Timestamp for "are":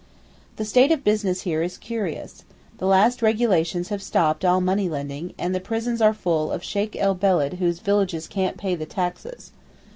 6.01-6.11